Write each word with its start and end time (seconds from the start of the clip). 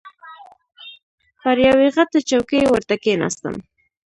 پر 1.41 1.57
یوې 1.67 1.87
غټه 1.95 2.19
چوکۍ 2.29 2.63
ورته 2.67 2.95
کښېناستم. 3.03 3.55